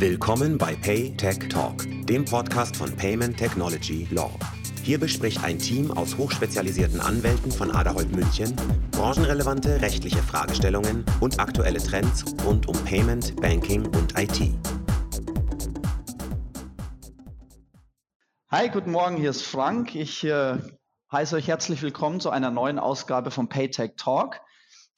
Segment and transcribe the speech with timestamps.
[0.00, 4.30] Willkommen bei Pay Tech Talk, dem Podcast von Payment Technology Law.
[4.82, 8.56] Hier bespricht ein Team aus hochspezialisierten Anwälten von Aderholt München
[8.92, 14.54] branchenrelevante rechtliche Fragestellungen und aktuelle Trends rund um Payment, Banking und IT.
[18.50, 19.94] Hi, guten Morgen, hier ist Frank.
[19.94, 20.56] Ich äh,
[21.12, 24.40] heiße euch herzlich willkommen zu einer neuen Ausgabe von Paytech Talk.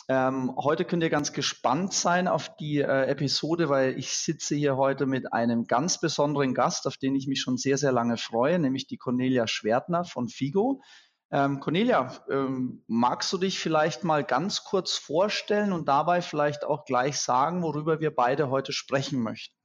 [0.09, 4.77] Ähm, heute könnt ihr ganz gespannt sein auf die äh, Episode, weil ich sitze hier
[4.77, 8.59] heute mit einem ganz besonderen Gast, auf den ich mich schon sehr, sehr lange freue,
[8.59, 10.83] nämlich die Cornelia Schwertner von Figo.
[11.31, 16.85] Ähm, Cornelia, ähm, magst du dich vielleicht mal ganz kurz vorstellen und dabei vielleicht auch
[16.85, 19.57] gleich sagen, worüber wir beide heute sprechen möchten?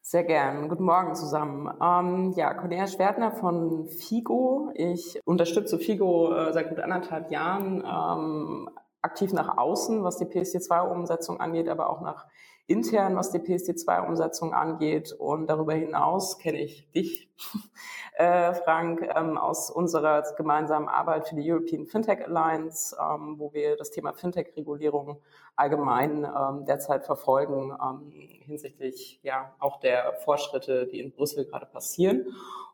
[0.00, 0.68] Sehr gern.
[0.68, 1.70] Guten Morgen zusammen.
[1.82, 4.72] Ähm, ja, Cornelia Schwertner von Figo.
[4.74, 8.70] Ich unterstütze Figo äh, seit gut anderthalb Jahren ähm,
[9.02, 12.26] aktiv nach außen, was die PSD2-Umsetzung angeht, aber auch nach
[12.68, 15.12] intern, was die PSD2-Umsetzung angeht.
[15.12, 17.30] Und darüber hinaus kenne ich dich,
[18.14, 23.76] äh, Frank, ähm, aus unserer gemeinsamen Arbeit für die European Fintech Alliance, ähm, wo wir
[23.76, 25.20] das Thema Fintech-Regulierung
[25.56, 28.12] allgemein ähm, derzeit verfolgen ähm,
[28.44, 32.26] hinsichtlich ja auch der Fortschritte, die in Brüssel gerade passieren.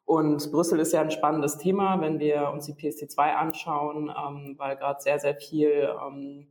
[0.05, 4.77] Und Brüssel ist ja ein spannendes Thema, wenn wir uns die PSD2 anschauen, ähm, weil
[4.77, 6.47] gerade sehr, sehr viel ähm,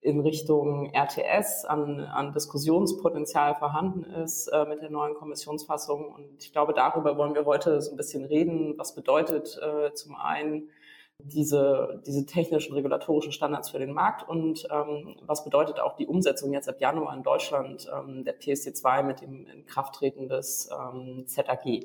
[0.00, 6.12] in Richtung RTS an, an Diskussionspotenzial vorhanden ist äh, mit der neuen Kommissionsfassung.
[6.12, 8.74] Und ich glaube, darüber wollen wir heute so ein bisschen reden.
[8.76, 10.68] Was bedeutet äh, zum einen
[11.18, 16.52] diese, diese technischen regulatorischen Standards für den Markt und ähm, was bedeutet auch die Umsetzung
[16.52, 21.84] jetzt ab Januar in Deutschland ähm, der PSD2 mit dem Inkrafttreten des ähm, ZAG?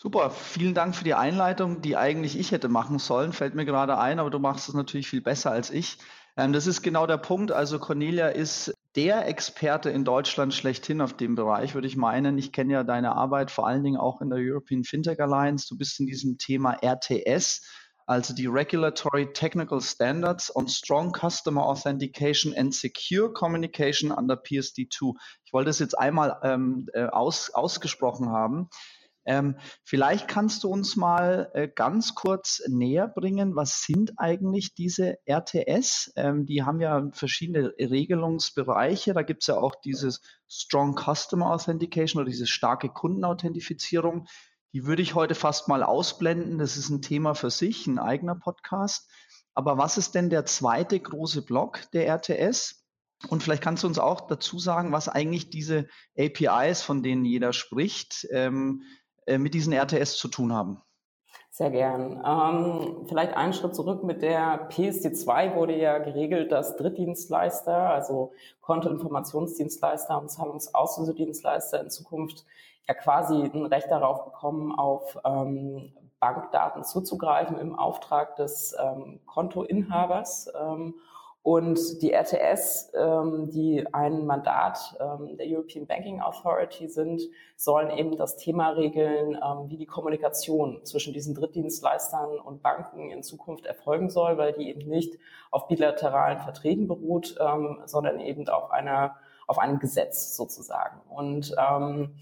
[0.00, 3.98] Super, vielen Dank für die Einleitung, die eigentlich ich hätte machen sollen, fällt mir gerade
[3.98, 5.98] ein, aber du machst es natürlich viel besser als ich.
[6.36, 7.50] Ähm, das ist genau der Punkt.
[7.50, 12.38] Also Cornelia ist der Experte in Deutschland schlechthin auf dem Bereich, würde ich meinen.
[12.38, 15.66] Ich kenne ja deine Arbeit vor allen Dingen auch in der European Fintech Alliance.
[15.68, 17.66] Du bist in diesem Thema RTS,
[18.06, 25.16] also die Regulatory Technical Standards on Strong Customer Authentication and Secure Communication under PSD2.
[25.44, 28.70] Ich wollte es jetzt einmal ähm, äh, aus, ausgesprochen haben.
[29.28, 35.18] Ähm, vielleicht kannst du uns mal äh, ganz kurz näher bringen, was sind eigentlich diese
[35.26, 36.10] RTS?
[36.16, 39.12] Ähm, die haben ja verschiedene Regelungsbereiche.
[39.12, 44.26] Da gibt es ja auch dieses Strong Customer Authentication oder diese starke Kundenauthentifizierung.
[44.72, 46.56] Die würde ich heute fast mal ausblenden.
[46.56, 49.10] Das ist ein Thema für sich, ein eigener Podcast.
[49.52, 52.82] Aber was ist denn der zweite große Block der RTS?
[53.28, 57.52] Und vielleicht kannst du uns auch dazu sagen, was eigentlich diese APIs, von denen jeder
[57.52, 60.80] spricht, ähm, äh, mit diesen RTS zu tun haben?
[61.50, 62.22] Sehr gern.
[62.24, 64.04] Ähm, vielleicht einen Schritt zurück.
[64.04, 72.44] Mit der PSD2 wurde ja geregelt, dass Drittdienstleister, also Kontoinformationsdienstleister und Zahlungsauslösedienstleister in Zukunft
[72.86, 80.52] ja quasi ein Recht darauf bekommen, auf ähm, Bankdaten zuzugreifen im Auftrag des ähm, Kontoinhabers.
[80.56, 80.94] Ähm,
[81.42, 87.22] und die RTS, ähm, die ein Mandat ähm, der European Banking Authority sind,
[87.56, 93.22] sollen eben das Thema regeln, ähm, wie die Kommunikation zwischen diesen Drittdienstleistern und Banken in
[93.22, 95.18] Zukunft erfolgen soll, weil die eben nicht
[95.50, 99.16] auf bilateralen Verträgen beruht, ähm, sondern eben auf einer
[99.46, 101.00] auf einem Gesetz sozusagen.
[101.08, 102.14] Und ähm,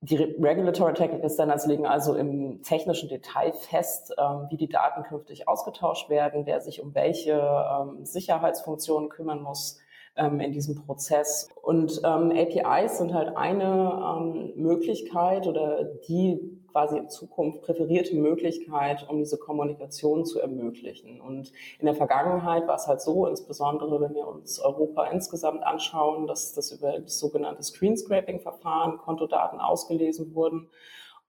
[0.00, 5.48] die Regulatory Technical Standards legen also im technischen Detail fest, ähm, wie die Daten künftig
[5.48, 9.78] ausgetauscht werden, wer sich um welche ähm, Sicherheitsfunktionen kümmern muss
[10.16, 11.48] ähm, in diesem Prozess.
[11.62, 19.08] Und ähm, APIs sind halt eine ähm, Möglichkeit oder die quasi in Zukunft präferierte Möglichkeit,
[19.08, 21.22] um diese Kommunikation zu ermöglichen.
[21.22, 26.26] Und in der Vergangenheit war es halt so, insbesondere wenn wir uns Europa insgesamt anschauen,
[26.26, 30.68] dass das über das sogenannte Screenscraping-Verfahren Kontodaten ausgelesen wurden.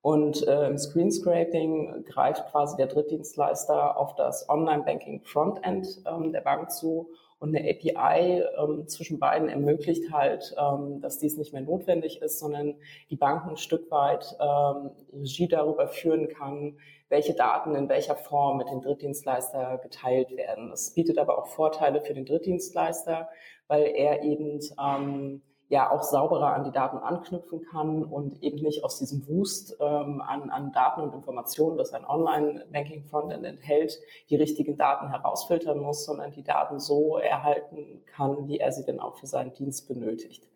[0.02, 7.10] Und äh, im Screenscraping greift quasi der Drittdienstleister auf das Online-Banking-Frontend ähm, der Bank zu
[7.40, 12.40] und eine API ähm, zwischen beiden ermöglicht halt, ähm, dass dies nicht mehr notwendig ist,
[12.40, 12.76] sondern
[13.10, 16.78] die Banken ein Stück weit ähm, Regie darüber führen kann,
[17.10, 20.70] welche Daten in welcher Form mit dem Drittdienstleister geteilt werden.
[20.70, 23.30] Das bietet aber auch Vorteile für den Drittdienstleister,
[23.68, 28.84] weil er eben ähm, ja auch sauberer an die Daten anknüpfen kann und eben nicht
[28.86, 34.00] aus diesem Wust ähm, an, an Daten und Informationen, das ein Online-Banking-Frontend enthält,
[34.30, 39.00] die richtigen Daten herausfiltern muss, sondern die Daten so erhalten kann, wie er sie denn
[39.00, 40.48] auch für seinen Dienst benötigt.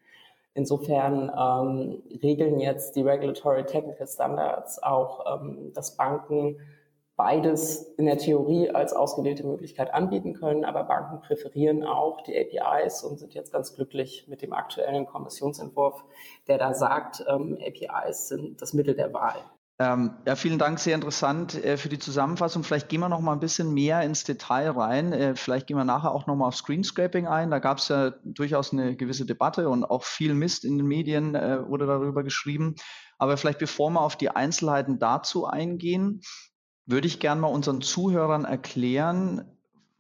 [0.54, 6.58] Insofern ähm, regeln jetzt die Regulatory Technical Standards auch, ähm, dass Banken
[7.22, 13.04] beides in der Theorie als ausgewählte Möglichkeit anbieten können, aber Banken präferieren auch die APIs
[13.04, 16.04] und sind jetzt ganz glücklich mit dem aktuellen Kommissionsentwurf,
[16.48, 19.36] der da sagt, ähm, APIs sind das Mittel der Wahl.
[19.78, 22.64] Ähm, ja, vielen Dank, sehr interessant äh, für die Zusammenfassung.
[22.64, 25.14] Vielleicht gehen wir noch mal ein bisschen mehr ins Detail rein.
[25.14, 27.52] Äh, vielleicht gehen wir nachher auch noch mal auf Screenscraping ein.
[27.52, 31.36] Da gab es ja durchaus eine gewisse Debatte und auch viel Mist in den Medien
[31.36, 32.76] äh, wurde darüber geschrieben.
[33.20, 36.22] Aber vielleicht bevor wir auf die Einzelheiten dazu eingehen,
[36.86, 39.58] würde ich gerne mal unseren Zuhörern erklären,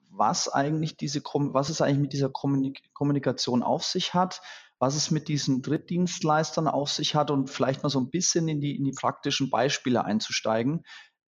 [0.09, 4.41] was eigentlich diese, was es eigentlich mit dieser Kommunikation auf sich hat,
[4.79, 8.59] was es mit diesen Drittdienstleistern auf sich hat und vielleicht mal so ein bisschen in
[8.59, 10.83] die, in die praktischen Beispiele einzusteigen.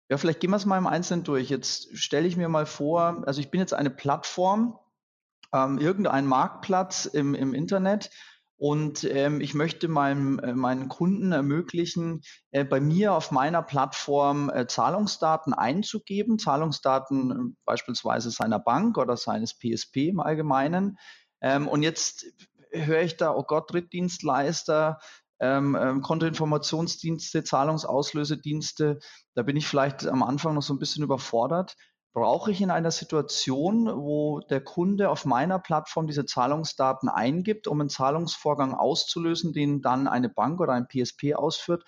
[0.09, 1.49] Ja, vielleicht gehen wir es mal im Einzelnen durch.
[1.49, 4.77] Jetzt stelle ich mir mal vor, also ich bin jetzt eine Plattform,
[5.53, 8.09] ähm, irgendein Marktplatz im, im Internet
[8.57, 12.21] und ähm, ich möchte meinem, äh, meinen Kunden ermöglichen,
[12.51, 19.15] äh, bei mir auf meiner Plattform äh, Zahlungsdaten einzugeben, Zahlungsdaten äh, beispielsweise seiner Bank oder
[19.15, 20.97] seines PSP im Allgemeinen.
[21.39, 22.25] Ähm, und jetzt
[22.71, 24.99] höre ich da, oh Gott, Drittdienstleister,
[25.39, 28.97] ähm, ähm, Kontoinformationsdienste, Zahlungsauslösedienste.
[29.35, 31.75] Da bin ich vielleicht am Anfang noch so ein bisschen überfordert
[32.17, 37.79] brauche ich in einer Situation, wo der Kunde auf meiner Plattform diese Zahlungsdaten eingibt, um
[37.79, 41.83] einen Zahlungsvorgang auszulösen, den dann eine Bank oder ein PSP ausführt,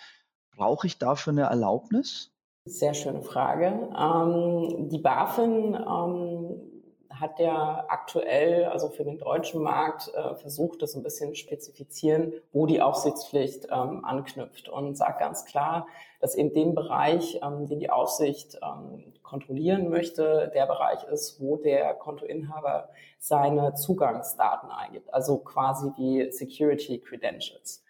[0.56, 2.32] brauche ich dafür eine Erlaubnis?
[2.66, 3.90] Sehr schöne Frage.
[3.98, 6.79] Ähm, die BaFin ähm,
[7.10, 12.66] hat ja aktuell, also für den deutschen Markt, äh, versucht, das ein bisschen spezifizieren, wo
[12.66, 15.88] die Aufsichtspflicht ähm, anknüpft und sagt ganz klar,
[16.20, 21.58] dass eben den Bereich, ähm, den die Aufsicht ähm, kontrollieren möchte, der Bereich ist, wo
[21.58, 27.84] der Kontoinhaber seine Zugangsdaten eingibt, also quasi wie Security Credentials.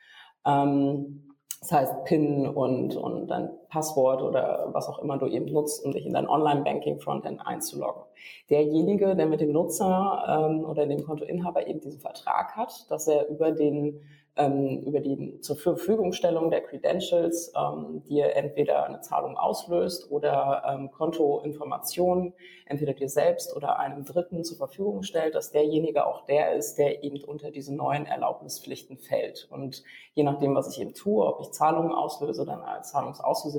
[0.45, 5.85] Ähm, das heißt PIN und, und dein Passwort oder was auch immer du eben nutzt,
[5.85, 8.03] um dich in dein Online-Banking-Frontend einzuloggen.
[8.49, 13.27] Derjenige, der mit dem Nutzer ähm, oder dem Kontoinhaber eben diesen Vertrag hat, dass er
[13.29, 14.01] über den
[14.39, 20.91] ähm, über die zur Verfügungstellung der Credentials ähm, dir entweder eine Zahlung auslöst oder ähm,
[20.91, 22.33] Kontoinformationen
[22.65, 27.03] entweder dir selbst oder einem Dritten zur Verfügung stellt, dass derjenige auch der ist, der
[27.03, 29.47] eben unter diese neuen Erlaubnispflichten fällt.
[29.51, 29.83] Und
[30.13, 32.93] je nachdem, was ich eben tue, ob ich Zahlungen auslöse, dann als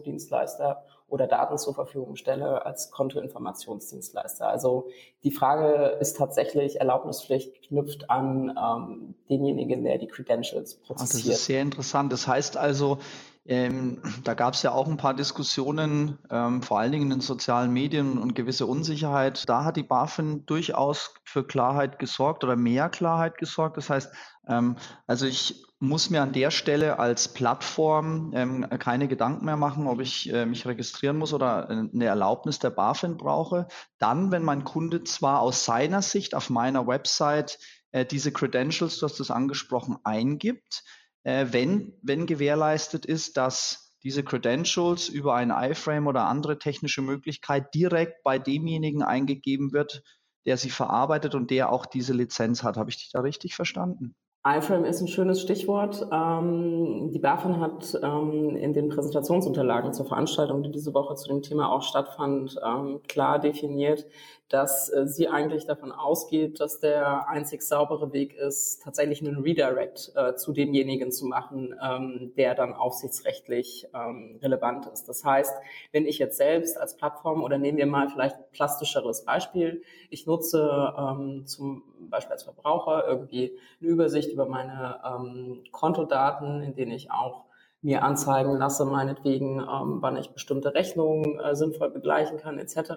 [0.00, 4.48] Zahlungsauslösedienstleister oder Daten zur Verfügung stelle als Kontoinformationsdienstleister.
[4.48, 4.88] Also
[5.24, 11.24] die Frage ist tatsächlich, Erlaubnispflicht knüpft an ähm, denjenigen, der die Credentials prozessiert.
[11.24, 12.12] Ach, das ist sehr interessant.
[12.12, 12.98] Das heißt also,
[13.44, 17.20] ähm, da gab es ja auch ein paar Diskussionen, ähm, vor allen Dingen in den
[17.20, 19.48] sozialen Medien und gewisse Unsicherheit.
[19.48, 23.76] Da hat die BaFin durchaus für Klarheit gesorgt oder mehr Klarheit gesorgt.
[23.76, 24.12] Das heißt,
[24.46, 24.76] ähm,
[25.08, 30.00] also ich muss mir an der Stelle als Plattform ähm, keine Gedanken mehr machen, ob
[30.00, 33.66] ich äh, mich registrieren muss oder äh, eine Erlaubnis der BaFin brauche.
[33.98, 37.58] Dann, wenn mein Kunde zwar aus seiner Sicht auf meiner Website
[37.92, 40.84] äh, diese Credentials, du hast das angesprochen, eingibt,
[41.22, 47.74] äh, wenn, wenn gewährleistet ist, dass diese Credentials über ein iFrame oder andere technische Möglichkeit
[47.74, 50.02] direkt bei demjenigen eingegeben wird,
[50.44, 52.76] der sie verarbeitet und der auch diese Lizenz hat.
[52.76, 54.14] Habe ich dich da richtig verstanden?
[54.42, 56.06] iFrame ist ein schönes Stichwort.
[56.10, 61.42] Ähm, die BaFin hat ähm, in den Präsentationsunterlagen zur Veranstaltung, die diese Woche zu dem
[61.42, 64.06] Thema auch stattfand, ähm, klar definiert,
[64.48, 70.12] dass äh, sie eigentlich davon ausgeht, dass der einzig saubere Weg ist, tatsächlich einen Redirect
[70.16, 75.06] äh, zu demjenigen zu machen, ähm, der dann aufsichtsrechtlich ähm, relevant ist.
[75.06, 75.54] Das heißt,
[75.92, 80.26] wenn ich jetzt selbst als Plattform oder nehmen wir mal vielleicht ein plastischeres Beispiel, ich
[80.26, 86.92] nutze ähm, zum Beispiel als Verbraucher irgendwie eine Übersicht über meine ähm, Kontodaten, in denen
[86.92, 87.44] ich auch
[87.82, 92.92] mir anzeigen lasse, meinetwegen, ähm, wann ich bestimmte Rechnungen äh, sinnvoll begleichen kann, etc.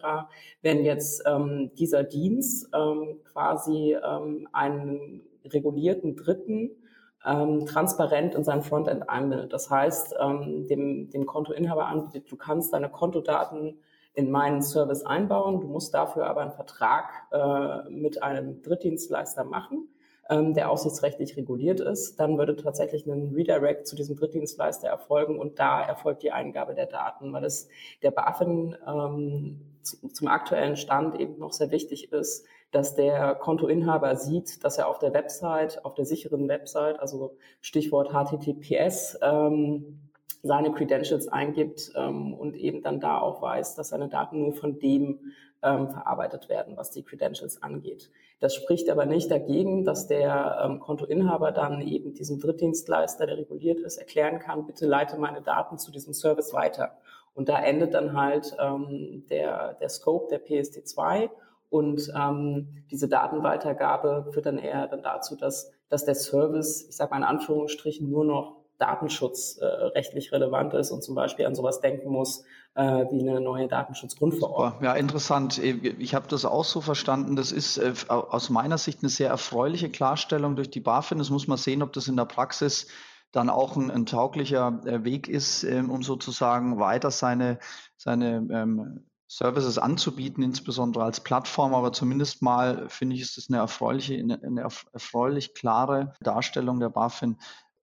[0.61, 6.71] Wenn jetzt ähm, dieser Dienst ähm, quasi ähm, einen regulierten Dritten
[7.25, 9.53] ähm, transparent in sein Frontend einbindet.
[9.53, 13.79] Das heißt, ähm, dem, dem Kontoinhaber anbietet, du kannst deine Kontodaten
[14.13, 19.87] in meinen Service einbauen, du musst dafür aber einen Vertrag äh, mit einem Drittdienstleister machen
[20.29, 25.59] ähm, der aufsichtsrechtlich reguliert ist, dann würde tatsächlich ein Redirect zu diesem Drittdienstleister erfolgen und
[25.59, 27.67] da erfolgt die Eingabe der Daten, weil es
[28.01, 34.63] der BaFin ähm, zum aktuellen Stand eben noch sehr wichtig ist, dass der Kontoinhaber sieht,
[34.63, 39.99] dass er auf der Website, auf der sicheren Website, also Stichwort HTTPS, ähm,
[40.43, 44.77] seine Credentials eingibt ähm, und eben dann da auch weiß, dass seine Daten nur von
[44.77, 45.31] dem
[45.63, 48.11] ähm, verarbeitet werden, was die Credentials angeht.
[48.41, 53.79] Das spricht aber nicht dagegen, dass der ähm, Kontoinhaber dann eben diesem Drittdienstleister, der reguliert
[53.79, 56.97] ist, erklären kann, bitte leite meine Daten zu diesem Service weiter.
[57.33, 61.29] Und da endet dann halt ähm, der, der Scope der PSD2
[61.69, 67.11] und ähm, diese Datenweitergabe führt dann eher dann dazu, dass, dass der Service, ich sage
[67.11, 72.09] mal in Anführungsstrichen, nur noch datenschutzrechtlich äh, relevant ist und zum Beispiel an sowas denken
[72.09, 72.43] muss,
[72.75, 74.83] äh, wie eine neue Datenschutzgrundverordnung.
[74.83, 75.57] Ja, interessant.
[75.57, 77.35] Ich habe das auch so verstanden.
[77.35, 81.17] Das ist äh, aus meiner Sicht eine sehr erfreuliche Klarstellung durch die BaFin.
[81.17, 82.87] Das muss man sehen, ob das in der Praxis
[83.31, 87.59] dann auch ein, ein tauglicher äh, Weg ist, ähm, um sozusagen weiter seine,
[87.97, 93.57] seine ähm, Services anzubieten, insbesondere als Plattform, aber zumindest mal finde ich, ist das eine
[93.57, 97.37] erfreuliche, eine erfreulich klare Darstellung der BaFin,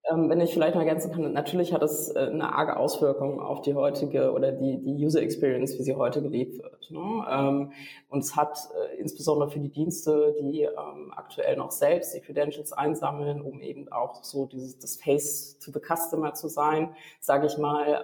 [0.08, 3.60] ähm, wenn ich vielleicht noch ergänzen kann, natürlich hat es äh, eine arge Auswirkung auf
[3.60, 6.90] die heutige oder die, die User Experience, wie sie heute gelebt wird.
[6.90, 7.26] Ne?
[7.30, 7.72] Ähm,
[8.08, 12.72] und es hat äh, insbesondere für die Dienste, die ähm, aktuell noch selbst die Credentials
[12.72, 17.58] einsammeln, um eben auch so dieses das Face to the Customer zu sein, sage ich
[17.58, 18.02] mal,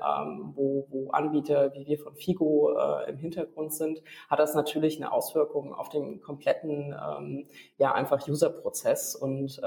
[0.55, 5.13] wo, wo Anbieter wie wir von Figo äh, im Hintergrund sind, hat das natürlich eine
[5.13, 6.95] Auswirkung auf den kompletten,
[7.79, 9.15] ja einfach User-Prozess.
[9.17, 9.61] Und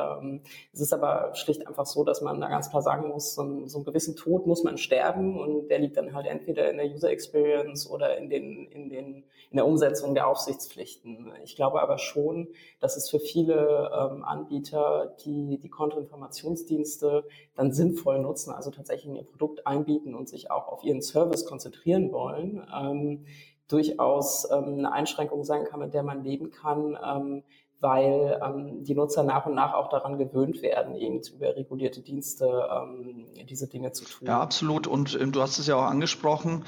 [0.73, 3.41] es ist aber schlicht einfach so, dass man man da ganz klar sagen muss, so,
[3.41, 6.77] einen, so einen gewissen Tod muss man sterben und der liegt dann halt entweder in
[6.77, 11.31] der User Experience oder in, den, in, den, in der Umsetzung der Aufsichtspflichten.
[11.43, 12.47] Ich glaube aber schon,
[12.79, 19.15] dass es für viele ähm, Anbieter, die die Kontoinformationsdienste dann sinnvoll nutzen, also tatsächlich in
[19.15, 23.25] ihr Produkt einbieten und sich auch auf ihren Service konzentrieren wollen, ähm,
[23.67, 27.43] durchaus ähm, eine Einschränkung sein kann, mit der man leben kann, ähm,
[27.79, 32.45] weil ähm, die Nutzer nach und nach auch daran gewöhnt werden, eben über regulierte Dienste
[32.45, 34.27] ähm, diese Dinge zu tun.
[34.27, 34.87] Ja, absolut.
[34.87, 36.65] Und ähm, du hast es ja auch angesprochen,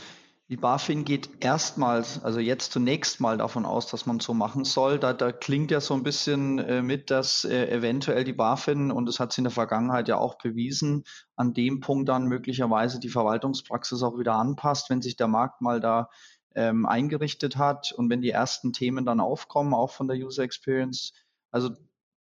[0.52, 5.00] die BaFin geht erstmals, also jetzt zunächst mal davon aus, dass man so machen soll.
[5.00, 9.06] Da, da klingt ja so ein bisschen äh, mit, dass äh, eventuell die BaFin, und
[9.06, 11.06] das hat sie in der Vergangenheit ja auch bewiesen,
[11.38, 15.80] an dem Punkt dann möglicherweise die Verwaltungspraxis auch wieder anpasst, wenn sich der Markt mal
[15.80, 16.10] da
[16.56, 21.14] ähm, eingerichtet hat und wenn die ersten Themen dann aufkommen, auch von der User Experience,
[21.52, 21.70] also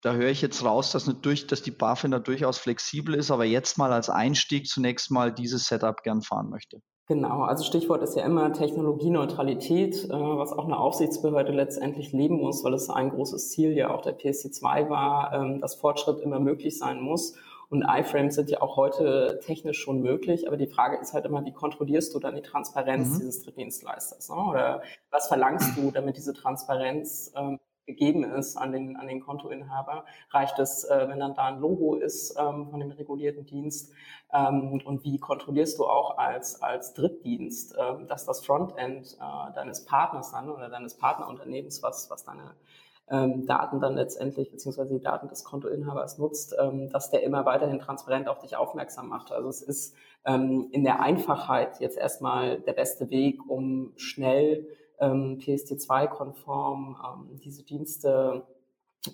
[0.02, 3.44] da höre ich jetzt raus, dass, durch, dass die BaFin da durchaus flexibel ist, aber
[3.44, 6.82] jetzt mal als Einstieg zunächst mal dieses Setup gern fahren möchte.
[7.08, 12.64] Genau, also Stichwort ist ja immer Technologieneutralität, äh, was auch eine Aufsichtsbehörde letztendlich leben muss,
[12.64, 16.78] weil es ein großes Ziel ja auch der PSC2 war, ähm, dass Fortschritt immer möglich
[16.78, 17.34] sein muss.
[17.72, 21.42] Und iFrames sind ja auch heute technisch schon möglich, aber die Frage ist halt immer,
[21.46, 23.20] wie kontrollierst du dann die Transparenz mhm.
[23.20, 24.28] dieses Drittdienstleisters?
[24.28, 24.36] Ne?
[24.36, 30.04] Oder was verlangst du, damit diese Transparenz ähm, gegeben ist an den, an den Kontoinhaber?
[30.32, 33.94] Reicht es, äh, wenn dann da ein Logo ist ähm, von dem regulierten Dienst?
[34.34, 39.86] Ähm, und wie kontrollierst du auch als, als Drittdienst, äh, dass das Frontend äh, deines
[39.86, 42.54] Partners dann oder deines Partnerunternehmens, was, was deine
[43.10, 47.78] ähm, Daten dann letztendlich, beziehungsweise die Daten des Kontoinhabers nutzt, ähm, dass der immer weiterhin
[47.78, 49.32] transparent auf dich aufmerksam macht.
[49.32, 49.94] Also es ist
[50.24, 54.66] ähm, in der Einfachheit jetzt erstmal der beste Weg, um schnell
[55.00, 58.46] ähm, PSD2-konform ähm, diese Dienste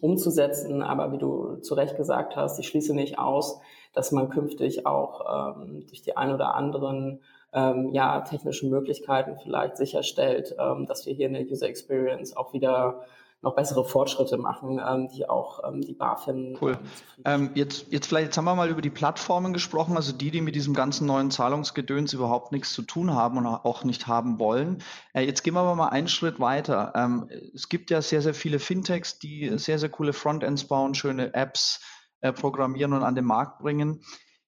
[0.00, 0.82] umzusetzen.
[0.82, 3.60] Aber wie du zu Recht gesagt hast, ich schließe nicht aus,
[3.94, 7.20] dass man künftig auch ähm, durch die ein oder anderen
[7.52, 12.52] ähm, ja, technischen Möglichkeiten vielleicht sicherstellt, ähm, dass wir hier in der User Experience auch
[12.52, 13.02] wieder
[13.40, 16.58] noch bessere Fortschritte machen, ähm, die auch ähm, die BaFin.
[16.60, 16.78] Cool.
[17.24, 20.40] Ähm, jetzt, jetzt vielleicht, jetzt haben wir mal über die Plattformen gesprochen, also die, die
[20.40, 24.82] mit diesem ganzen neuen Zahlungsgedöns überhaupt nichts zu tun haben und auch nicht haben wollen.
[25.12, 26.92] Äh, jetzt gehen wir aber mal einen Schritt weiter.
[26.96, 31.32] Ähm, es gibt ja sehr, sehr viele Fintechs, die sehr, sehr coole Frontends bauen, schöne
[31.34, 31.80] Apps
[32.20, 34.02] äh, programmieren und an den Markt bringen.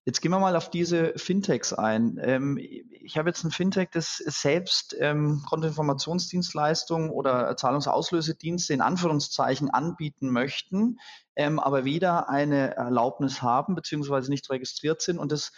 [0.07, 2.19] Jetzt gehen wir mal auf diese Fintechs ein.
[2.23, 10.31] Ähm, ich habe jetzt ein Fintech, das selbst ähm, Kontoinformationsdienstleistungen oder Zahlungsauslösedienste in Anführungszeichen anbieten
[10.31, 10.99] möchten,
[11.37, 15.53] ähm, aber weder eine Erlaubnis haben beziehungsweise nicht registriert sind und das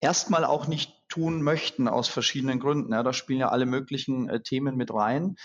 [0.00, 2.92] erstmal auch nicht tun möchten aus verschiedenen Gründen.
[2.92, 5.36] Ja, da spielen ja alle möglichen äh, Themen mit rein.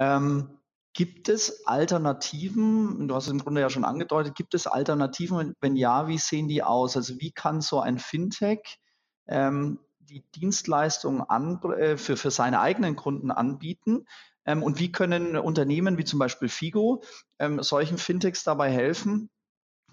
[0.00, 0.58] Ähm,
[0.94, 3.08] Gibt es Alternativen?
[3.08, 4.34] Du hast es im Grunde ja schon angedeutet.
[4.34, 5.54] Gibt es Alternativen?
[5.60, 6.96] Wenn ja, wie sehen die aus?
[6.96, 8.78] Also wie kann so ein Fintech
[9.26, 11.24] ähm, die Dienstleistungen
[11.72, 14.06] äh, für, für seine eigenen Kunden anbieten?
[14.44, 17.02] Ähm, und wie können Unternehmen wie zum Beispiel Figo
[17.38, 19.30] ähm, solchen Fintechs dabei helfen,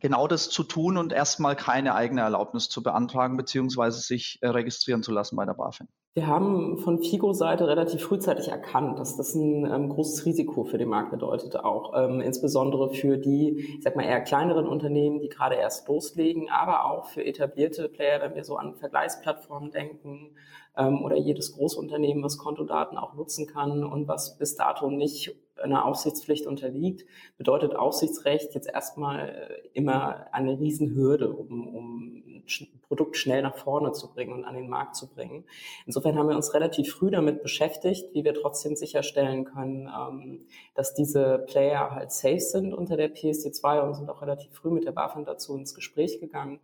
[0.01, 5.03] genau das zu tun und erstmal keine eigene Erlaubnis zu beantragen beziehungsweise sich äh, registrieren
[5.03, 5.87] zu lassen bei der BaFin?
[6.15, 10.89] Wir haben von Figo-Seite relativ frühzeitig erkannt, dass das ein ähm, großes Risiko für den
[10.89, 15.55] Markt bedeutet, auch ähm, insbesondere für die, ich sag mal eher kleineren Unternehmen, die gerade
[15.55, 20.31] erst loslegen, aber auch für etablierte Player, wenn wir so an Vergleichsplattformen denken
[20.75, 25.85] ähm, oder jedes Großunternehmen, was Kontodaten auch nutzen kann und was bis dato nicht einer
[25.85, 27.05] Aufsichtspflicht unterliegt,
[27.37, 32.43] bedeutet Aufsichtsrecht jetzt erstmal immer eine Riesenhürde, um, um ein
[32.87, 35.45] Produkt schnell nach vorne zu bringen und an den Markt zu bringen.
[35.85, 40.93] Insofern haben wir uns relativ früh damit beschäftigt, wie wir trotzdem sicherstellen können, ähm, dass
[40.93, 44.91] diese Player halt safe sind unter der PSD2 und sind auch relativ früh mit der
[44.91, 46.59] BaFin dazu ins Gespräch gegangen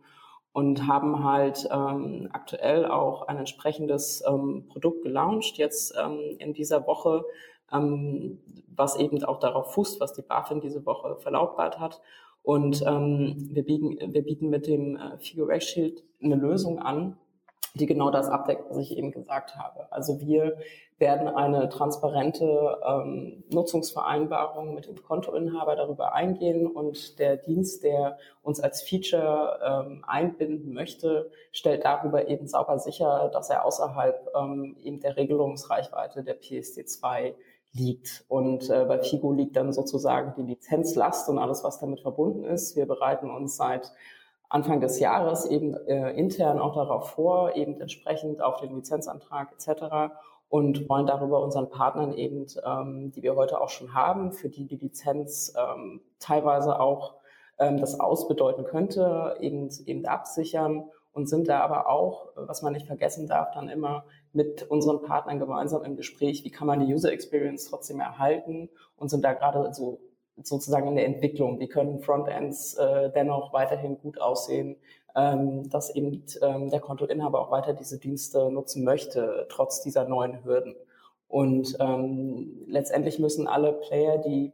[0.56, 6.86] und haben halt ähm, aktuell auch ein entsprechendes ähm, Produkt gelauncht, jetzt ähm, in dieser
[6.86, 7.26] Woche,
[7.72, 8.38] ähm,
[8.74, 12.00] was eben auch darauf fußt, was die BaFin diese Woche verlautbart hat.
[12.42, 17.16] Und ähm, wir, bieten, wir bieten mit dem äh, Figure Shield eine Lösung an,
[17.74, 19.90] die genau das abdeckt, was ich eben gesagt habe.
[19.92, 20.56] Also wir
[20.98, 28.60] werden eine transparente ähm, Nutzungsvereinbarung mit dem Kontoinhaber darüber eingehen und der Dienst, der uns
[28.60, 35.00] als Feature ähm, einbinden möchte, stellt darüber eben sauber sicher, dass er außerhalb ähm, eben
[35.00, 37.34] der Regelungsreichweite der PSD2
[37.76, 38.24] liegt.
[38.28, 42.76] Und äh, bei FIGO liegt dann sozusagen die Lizenzlast und alles, was damit verbunden ist.
[42.76, 43.92] Wir bereiten uns seit
[44.48, 50.14] Anfang des Jahres eben äh, intern auch darauf vor, eben entsprechend auf den Lizenzantrag etc.
[50.48, 54.66] und wollen darüber unseren Partnern eben, ähm, die wir heute auch schon haben, für die
[54.66, 57.14] die Lizenz ähm, teilweise auch
[57.58, 62.86] ähm, das ausbedeuten könnte, eben, eben absichern und sind da aber auch, was man nicht
[62.86, 64.04] vergessen darf, dann immer
[64.36, 69.08] mit unseren Partnern gemeinsam im Gespräch, wie kann man die User Experience trotzdem erhalten und
[69.08, 69.98] sind da gerade so
[70.42, 71.58] sozusagen in der Entwicklung.
[71.58, 74.76] Wie können Frontends äh, dennoch weiterhin gut aussehen,
[75.16, 80.44] ähm, dass eben ähm, der Kontoinhaber auch weiter diese Dienste nutzen möchte, trotz dieser neuen
[80.44, 80.76] Hürden.
[81.28, 84.52] Und ähm, letztendlich müssen alle Player, die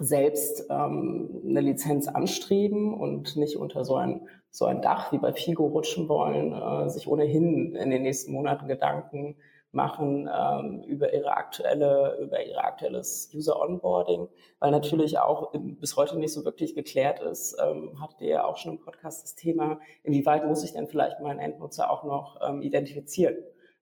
[0.00, 5.34] selbst ähm, eine Lizenz anstreben und nicht unter so ein, so ein Dach wie bei
[5.34, 9.36] Figo rutschen wollen, äh, sich ohnehin in den nächsten Monaten Gedanken
[9.72, 14.28] machen ähm, über ihre aktuelle, über ihr aktuelles User Onboarding,
[14.58, 18.56] weil natürlich auch bis heute nicht so wirklich geklärt ist, ähm, hattet ihr ja auch
[18.56, 22.62] schon im Podcast das Thema, inwieweit muss ich denn vielleicht meinen Endnutzer auch noch ähm,
[22.62, 23.36] identifizieren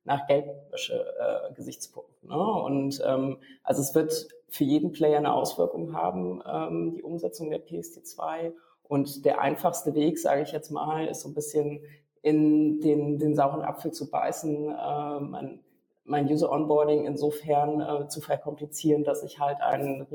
[0.08, 2.30] nach Geldwäsche-Gesichtspunkten.
[2.30, 2.42] Äh, ne?
[2.42, 7.64] Und ähm, also es wird für jeden Player eine Auswirkung haben, ähm, die Umsetzung der
[7.64, 8.52] PSD2.
[8.82, 11.80] Und der einfachste Weg, sage ich jetzt mal, ist so ein bisschen
[12.22, 14.70] in den, den sauren Apfel zu beißen.
[14.70, 15.20] Äh,
[16.04, 20.06] mein User Onboarding insofern äh, zu verkomplizieren, dass ich halt einen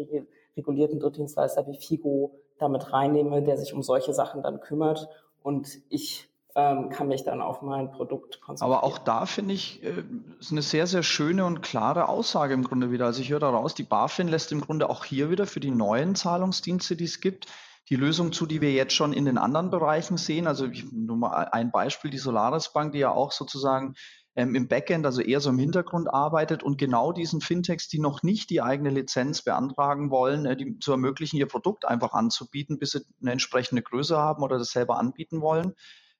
[0.58, 5.08] regulierten Drittdienstleister wie Figo damit reinnehme, der sich um solche Sachen dann kümmert
[5.44, 8.78] und ich ähm, kann mich dann auf mein Produkt konzentrieren.
[8.78, 10.04] Aber auch da finde ich, äh,
[10.40, 13.06] ist eine sehr, sehr schöne und klare Aussage im Grunde wieder.
[13.06, 16.16] Also ich höre daraus, die BaFin lässt im Grunde auch hier wieder für die neuen
[16.16, 17.48] Zahlungsdienste, die es gibt,
[17.90, 20.46] die Lösung zu, die wir jetzt schon in den anderen Bereichen sehen.
[20.46, 23.96] Also ich, nur mal ein Beispiel, die Solaris Bank, die ja auch sozusagen
[24.36, 28.22] ähm, im Backend, also eher so im Hintergrund arbeitet und genau diesen Fintechs, die noch
[28.22, 32.92] nicht die eigene Lizenz beantragen wollen, äh, die zu ermöglichen, ihr Produkt einfach anzubieten, bis
[32.92, 35.74] sie eine entsprechende Größe haben oder das selber anbieten wollen.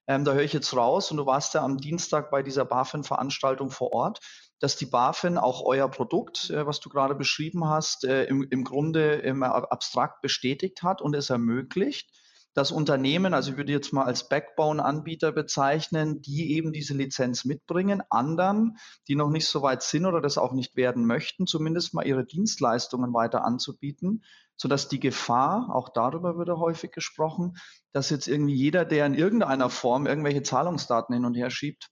[0.06, 3.70] Ähm, da höre ich jetzt raus und du warst ja am Dienstag bei dieser BaFin-Veranstaltung
[3.70, 4.20] vor Ort,
[4.60, 8.64] dass die BaFin auch euer Produkt, äh, was du gerade beschrieben hast, äh, im, im
[8.64, 12.10] Grunde im abstrakt bestätigt hat und es ermöglicht,
[12.54, 18.02] dass Unternehmen, also ich würde jetzt mal als Backbone-Anbieter bezeichnen, die eben diese Lizenz mitbringen,
[18.10, 22.06] anderen, die noch nicht so weit sind oder das auch nicht werden möchten, zumindest mal
[22.06, 24.22] ihre Dienstleistungen weiter anzubieten,
[24.56, 27.56] sodass die Gefahr, auch darüber wird häufig gesprochen,
[27.92, 31.90] dass jetzt irgendwie jeder, der in irgendeiner Form irgendwelche Zahlungsdaten hin und her schiebt,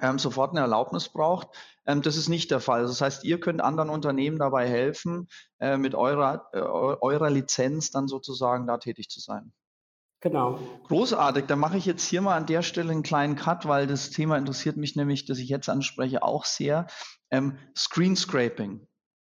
[0.00, 1.48] ähm, sofort eine Erlaubnis braucht.
[1.86, 2.82] Ähm, das ist nicht der Fall.
[2.82, 8.08] Das heißt, ihr könnt anderen Unternehmen dabei helfen, äh, mit eurer, äh, eurer Lizenz dann
[8.08, 9.52] sozusagen da tätig zu sein.
[10.22, 10.58] Genau.
[10.88, 11.46] Großartig.
[11.46, 14.36] Dann mache ich jetzt hier mal an der Stelle einen kleinen Cut, weil das Thema
[14.36, 16.86] interessiert mich nämlich, das ich jetzt anspreche, auch sehr.
[17.30, 18.86] Ähm, Screen Scraping.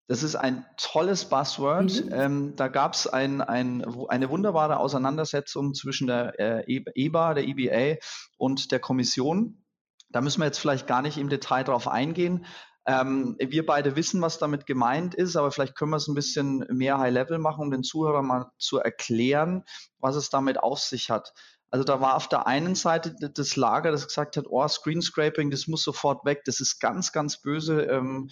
[0.08, 2.06] Das ist ein tolles Buzzword.
[2.06, 2.12] Mhm.
[2.14, 8.00] Ähm, da gab es ein, ein, eine wunderbare Auseinandersetzung zwischen der äh, EBA, der EBA
[8.38, 9.64] und der Kommission.
[10.10, 12.46] Da müssen wir jetzt vielleicht gar nicht im Detail drauf eingehen.
[12.88, 16.66] Ähm, wir beide wissen, was damit gemeint ist, aber vielleicht können wir es ein bisschen
[16.70, 19.64] mehr High-Level machen, um den Zuhörern mal zu erklären,
[19.98, 21.34] was es damit auf sich hat.
[21.72, 25.66] Also da war auf der einen Seite das Lager, das gesagt hat, oh, Screenscraping, das
[25.66, 27.82] muss sofort weg, das ist ganz, ganz böse.
[27.82, 28.30] Ähm,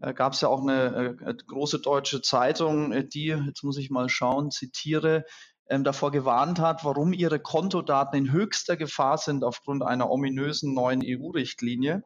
[0.00, 3.90] äh, Gab es ja auch eine äh, große deutsche Zeitung, äh, die, jetzt muss ich
[3.90, 5.24] mal schauen, zitiere,
[5.68, 11.02] ähm, davor gewarnt hat, warum ihre Kontodaten in höchster Gefahr sind aufgrund einer ominösen neuen
[11.04, 12.04] EU-Richtlinie.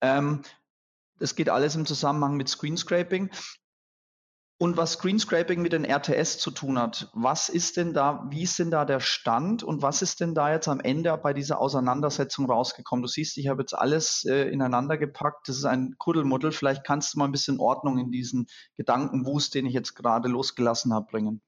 [0.00, 0.42] Ähm,
[1.18, 3.30] das geht alles im Zusammenhang mit Screenscraping.
[4.62, 8.58] Und was Screenscraping mit den RTS zu tun hat, was ist denn da, wie ist
[8.58, 12.44] denn da der Stand und was ist denn da jetzt am Ende bei dieser Auseinandersetzung
[12.44, 13.02] rausgekommen?
[13.02, 15.48] Du siehst, ich habe jetzt alles äh, ineinander gepackt.
[15.48, 16.52] Das ist ein Kuddelmuddel.
[16.52, 20.92] Vielleicht kannst du mal ein bisschen Ordnung in diesen Gedankenwust, den ich jetzt gerade losgelassen
[20.92, 21.40] habe, bringen.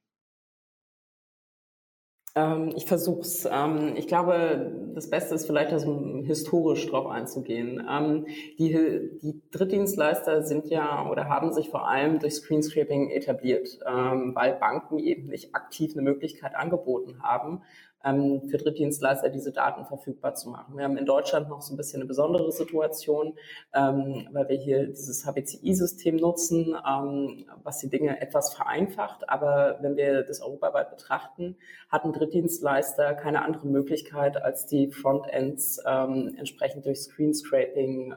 [2.34, 3.46] Ähm, ich versuch's.
[3.50, 7.86] Ähm, ich glaube, das Beste ist vielleicht, also historisch drauf einzugehen.
[7.88, 8.26] Ähm,
[8.58, 14.54] die, die Drittdienstleister sind ja oder haben sich vor allem durch Screenscraping etabliert, ähm, weil
[14.54, 17.62] Banken eben nicht aktiv eine Möglichkeit angeboten haben,
[18.04, 20.76] ähm, für Drittdienstleister diese Daten verfügbar zu machen.
[20.76, 23.34] Wir haben in Deutschland noch so ein bisschen eine besondere Situation,
[23.74, 29.28] ähm, weil wir hier dieses HBCI-System nutzen, ähm, was die Dinge etwas vereinfacht.
[29.28, 31.56] Aber wenn wir das europaweit betrachten,
[31.88, 38.14] hatten Drittdienstleister keine andere Möglichkeit, als die Frontends entsprechend durch Screenscraping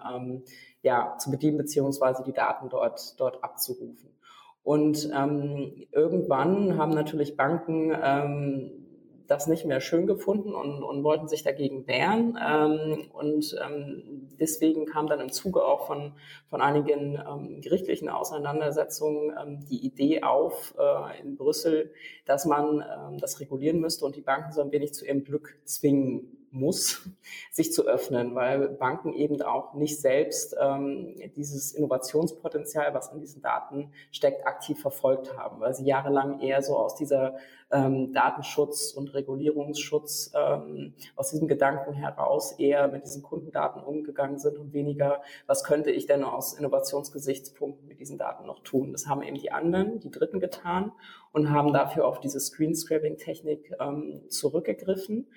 [0.85, 4.15] ja, zu bedienen beziehungsweise die Daten dort, dort abzurufen.
[4.61, 8.84] Und ähm, irgendwann haben natürlich Banken ähm,
[9.27, 12.37] das nicht mehr schön gefunden und, und wollten sich dagegen wehren.
[12.43, 16.13] Ähm, und ähm, deswegen kam dann im Zuge auch von,
[16.49, 21.91] von einigen ähm, gerichtlichen Auseinandersetzungen ähm, die Idee auf äh, in Brüssel,
[22.25, 25.57] dass man ähm, das regulieren müsste und die Banken so ein wenig zu ihrem Glück
[25.65, 27.07] zwingen muss,
[27.51, 33.41] sich zu öffnen, weil Banken eben auch nicht selbst ähm, dieses Innovationspotenzial, was in diesen
[33.41, 37.35] Daten steckt, aktiv verfolgt haben, weil sie jahrelang eher so aus dieser
[37.71, 44.57] ähm, Datenschutz und Regulierungsschutz, ähm, aus diesem Gedanken heraus eher mit diesen Kundendaten umgegangen sind
[44.57, 48.91] und weniger, was könnte ich denn aus Innovationsgesichtspunkten mit diesen Daten noch tun.
[48.91, 50.91] Das haben eben die anderen, die Dritten getan
[51.31, 55.27] und haben dafür auf diese Screen-Scrapping-Technik ähm, zurückgegriffen.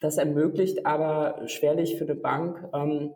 [0.00, 3.12] Das ermöglicht aber schwerlich für eine Bank ähm,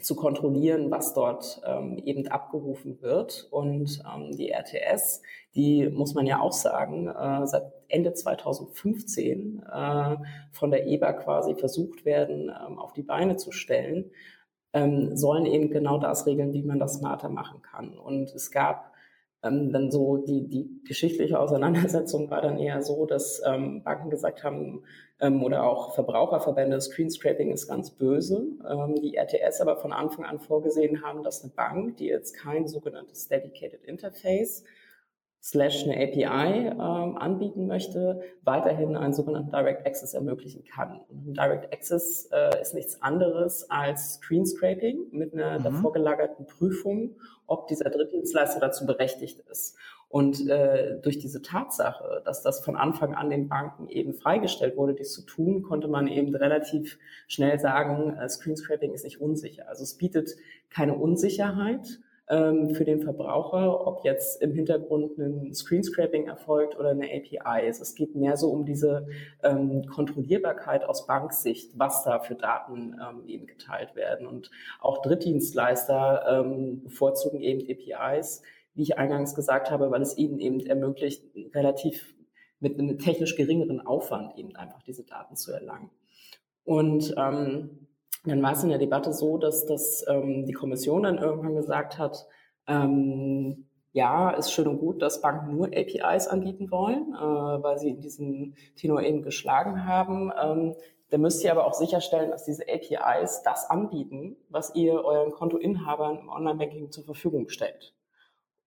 [0.00, 3.48] zu kontrollieren, was dort ähm, eben abgerufen wird.
[3.50, 5.22] Und ähm, die RTS,
[5.54, 10.16] die muss man ja auch sagen, äh, seit Ende 2015 äh,
[10.50, 14.10] von der EBA quasi versucht werden, ähm, auf die Beine zu stellen,
[14.72, 17.98] ähm, sollen eben genau das regeln, wie man das smarter machen kann.
[17.98, 18.92] Und es gab
[19.42, 24.44] ähm, dann so die, die geschichtliche Auseinandersetzung war dann eher so, dass ähm, Banken gesagt
[24.44, 24.84] haben
[25.22, 28.44] ähm, oder auch Verbraucherverbände, Screenscraping ist ganz böse.
[28.68, 32.66] Ähm, die RTS aber von Anfang an vorgesehen haben, dass eine Bank, die jetzt kein
[32.66, 34.64] sogenanntes Dedicated Interface
[35.42, 41.00] slash eine API ähm, anbieten möchte, weiterhin einen sogenannten Direct Access ermöglichen kann.
[41.08, 45.64] Und Direct Access äh, ist nichts anderes als Screen Scraping mit einer mhm.
[45.64, 49.76] davor gelagerten Prüfung, ob dieser Drittdienstleister dazu berechtigt ist.
[50.12, 54.92] Und äh, durch diese Tatsache, dass das von Anfang an den Banken eben freigestellt wurde,
[54.92, 56.98] dies zu tun, konnte man eben relativ
[57.28, 58.54] schnell sagen, äh, Screen
[58.92, 59.70] ist nicht unsicher.
[59.70, 60.36] Also es bietet
[60.68, 61.98] keine Unsicherheit,
[62.28, 67.80] ähm, für den Verbraucher, ob jetzt im Hintergrund ein Screenscraping erfolgt oder eine API ist.
[67.80, 69.06] Es geht mehr so um diese
[69.42, 74.26] ähm, Kontrollierbarkeit aus Banksicht, was da für Daten ähm, eben geteilt werden.
[74.26, 78.42] Und auch Drittdienstleister ähm, bevorzugen eben APIs,
[78.74, 82.14] wie ich eingangs gesagt habe, weil es ihnen eben ermöglicht, relativ
[82.60, 85.90] mit einem technisch geringeren Aufwand eben einfach diese Daten zu erlangen.
[86.64, 87.88] Und ähm,
[88.24, 91.98] dann war es in der Debatte so, dass, dass ähm, die Kommission dann irgendwann gesagt
[91.98, 92.26] hat,
[92.68, 97.90] ähm, ja, ist schön und gut, dass Banken nur APIs anbieten wollen, äh, weil sie
[97.90, 100.32] in diesem Tenor eben geschlagen haben.
[100.40, 100.74] Ähm,
[101.10, 106.20] da müsst ihr aber auch sicherstellen, dass diese APIs das anbieten, was ihr euren Kontoinhabern
[106.20, 107.92] im Online-Banking zur Verfügung stellt.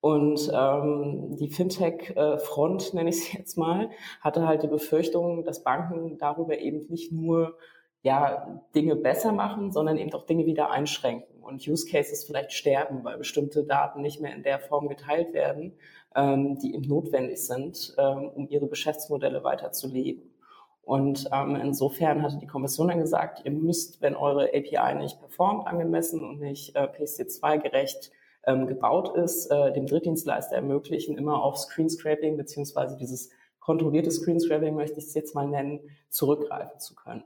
[0.06, 3.90] Und ähm, die Fintech-Front, nenne ich es jetzt mal,
[4.22, 7.58] hatte halt die Befürchtung, dass Banken darüber eben nicht nur
[8.04, 13.04] ja, Dinge besser machen, sondern eben auch Dinge wieder einschränken und Use Cases vielleicht sterben,
[13.04, 15.74] weil bestimmte Daten nicht mehr in der Form geteilt werden,
[16.16, 20.22] ähm, die eben notwendig sind, ähm, um ihre Geschäftsmodelle weiterzuleben.
[20.84, 25.66] Und ähm, insofern hatte die Kommission dann gesagt, ihr müsst, wenn eure API nicht performt,
[25.66, 28.12] angemessen und nicht äh, PSD2 gerecht
[28.48, 33.30] ähm, gebaut ist, äh, dem Drittdienstleister ermöglichen, immer auf Screenscraping beziehungsweise dieses
[33.60, 35.80] kontrollierte Screenscraping, möchte ich es jetzt mal nennen,
[36.10, 37.24] zurückgreifen zu können.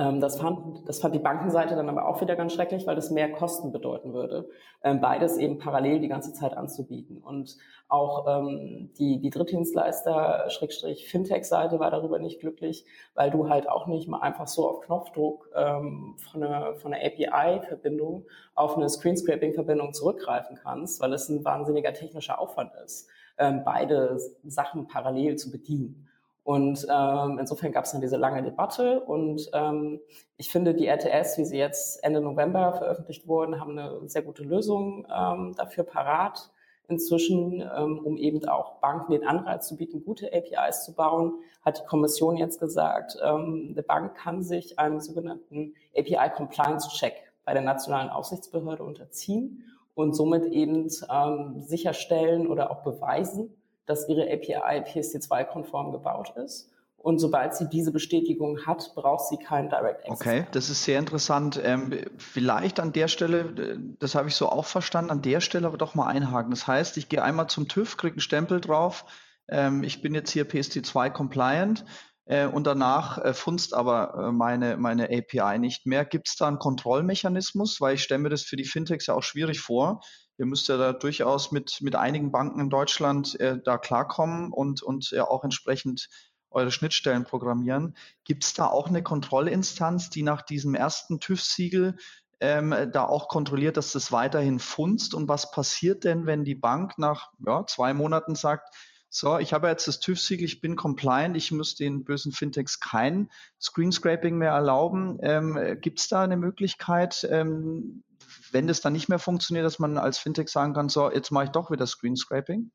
[0.00, 3.10] Ähm, das fand, das fand die Bankenseite dann aber auch wieder ganz schrecklich, weil das
[3.10, 4.48] mehr Kosten bedeuten würde,
[4.82, 7.18] ähm, beides eben parallel die ganze Zeit anzubieten.
[7.18, 7.58] Und
[7.88, 13.86] auch ähm, die, die Drittdienstleister, Schrägstrich Fintech-Seite war darüber nicht glücklich, weil du halt auch
[13.86, 19.92] nicht mal einfach so auf Knopfdruck ähm, von einer, von einer API-Verbindung auf eine Screenscraping-Verbindung
[19.92, 26.06] zurückgreifen kannst, weil es ein wahnsinniger technischer Aufwand ist, ähm, beide Sachen parallel zu bedienen.
[26.42, 30.00] Und ähm, insofern gab es dann diese lange Debatte und ähm,
[30.36, 34.42] ich finde, die RTS, wie sie jetzt Ende November veröffentlicht wurden, haben eine sehr gute
[34.42, 36.50] Lösung ähm, dafür parat,
[36.88, 41.78] inzwischen, ähm, um eben auch Banken den Anreiz zu bieten, gute APIs zu bauen, hat
[41.78, 47.52] die Kommission jetzt gesagt, ähm, eine Bank kann sich einem sogenannten API Compliance Check bei
[47.52, 53.54] der nationalen Aufsichtsbehörde unterziehen und somit eben ähm, sicherstellen oder auch beweisen,
[53.90, 56.70] dass ihre API PSD2-konform gebaut ist.
[56.96, 60.20] Und sobald sie diese Bestätigung hat, braucht sie keinen Direct Access.
[60.20, 61.58] Okay, das ist sehr interessant.
[61.64, 65.78] Ähm, vielleicht an der Stelle, das habe ich so auch verstanden, an der Stelle aber
[65.78, 66.50] doch mal einhaken.
[66.50, 69.06] Das heißt, ich gehe einmal zum TÜV, kriege einen Stempel drauf.
[69.48, 71.84] Ähm, ich bin jetzt hier PSD2 compliant
[72.26, 76.04] äh, und danach äh, funzt aber äh, meine, meine API nicht mehr.
[76.04, 77.80] Gibt es da einen Kontrollmechanismus?
[77.80, 80.00] Weil ich stelle mir das für die Fintechs ja auch schwierig vor.
[80.40, 84.82] Ihr müsst ja da durchaus mit, mit einigen Banken in Deutschland äh, da klarkommen und,
[84.82, 86.08] und ja auch entsprechend
[86.48, 87.94] eure Schnittstellen programmieren.
[88.24, 91.98] Gibt es da auch eine Kontrollinstanz, die nach diesem ersten TÜV-Siegel
[92.40, 95.12] ähm, da auch kontrolliert, dass das weiterhin funzt?
[95.12, 98.74] Und was passiert denn, wenn die Bank nach ja, zwei Monaten sagt,
[99.10, 103.28] so, ich habe jetzt das TÜV-Siegel, ich bin compliant, ich muss den bösen Fintechs kein
[103.60, 105.18] Screenscraping mehr erlauben.
[105.20, 108.04] Ähm, Gibt es da eine Möglichkeit, ähm,
[108.52, 111.44] wenn das dann nicht mehr funktioniert, dass man als Fintech sagen kann, so, jetzt mache
[111.44, 112.70] ich doch wieder Screenscraping?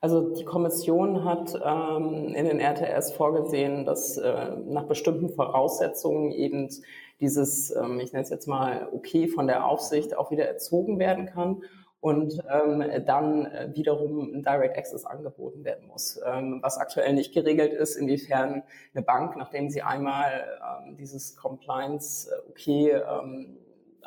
[0.00, 6.68] Also die Kommission hat ähm, in den RTS vorgesehen, dass äh, nach bestimmten Voraussetzungen eben
[7.18, 11.26] dieses, ähm, ich nenne es jetzt mal, okay von der Aufsicht auch wieder erzogen werden
[11.26, 11.62] kann
[12.00, 16.20] und ähm, dann wiederum ein Direct Access angeboten werden muss.
[16.24, 18.62] Ähm, was aktuell nicht geregelt ist, inwiefern
[18.94, 20.44] eine Bank, nachdem sie einmal
[20.86, 23.58] ähm, dieses Compliance äh, okay ähm,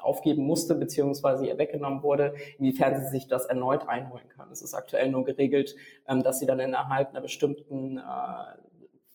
[0.02, 4.50] aufgeben musste, beziehungsweise ihr weggenommen wurde, inwiefern sie sich das erneut einholen kann.
[4.52, 5.76] Es ist aktuell nur geregelt,
[6.08, 8.02] ähm, dass sie dann innerhalb einer bestimmten äh,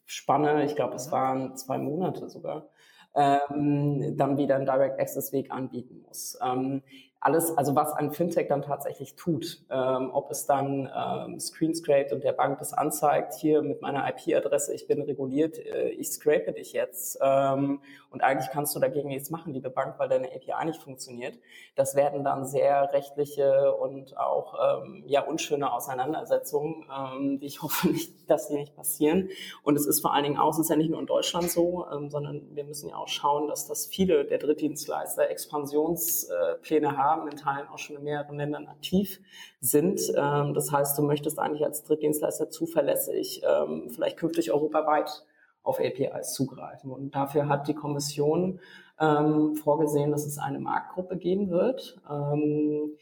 [0.05, 1.13] Spanne, ich glaube, es mhm.
[1.13, 2.69] waren zwei Monate sogar,
[3.15, 6.39] ähm, dann wieder einen Direct Access Weg anbieten muss.
[6.45, 6.83] Ähm,
[7.25, 12.13] alles, also was ein Fintech dann tatsächlich tut, ähm, ob es dann ähm, Screen scraped
[12.13, 16.53] und der Bank das anzeigt, hier mit meiner IP-Adresse, ich bin reguliert, äh, ich scrape
[16.53, 20.67] dich jetzt ähm, und eigentlich kannst du dagegen nichts machen, liebe Bank, weil deine API
[20.67, 21.39] nicht funktioniert.
[21.77, 27.89] Das werden dann sehr rechtliche und auch ähm, ja unschöne Auseinandersetzungen, ähm, die ich hoffe
[27.89, 29.31] nicht, dass die nicht passieren.
[29.63, 31.87] Und es ist vor allen Dingen auch, es ist ja nicht nur in Deutschland so,
[31.91, 37.29] ähm, sondern wir müssen ja auch schauen, dass das viele der Drittdienstleister Expansionspläne haben haben,
[37.29, 39.21] in Teilen auch schon in mehreren Ländern aktiv
[39.61, 40.01] sind.
[40.17, 45.25] Ähm, das heißt, du möchtest eigentlich als Drittdienstleister zuverlässig ähm, vielleicht künftig europaweit
[45.63, 46.91] auf APIs zugreifen.
[46.91, 48.61] Und dafür hat die Kommission
[49.01, 52.93] ähm, vorgesehen, dass es eine Marktgruppe geben wird, ähm,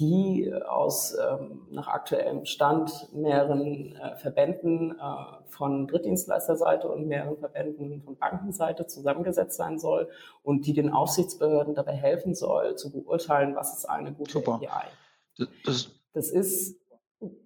[0.00, 8.02] die aus ähm, nach aktuellem Stand mehreren äh, Verbänden äh, von Drittdienstleisterseite und mehreren Verbänden
[8.02, 10.08] von Bankenseite zusammengesetzt sein soll
[10.42, 14.54] und die den Aufsichtsbehörden dabei helfen soll, zu beurteilen, was ist eine gute Super.
[14.54, 15.46] API.
[15.64, 16.80] Das, das ist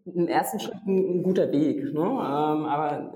[0.04, 2.00] im ersten Schritt ein, ein guter Weg, ne?
[2.00, 3.14] ähm, aber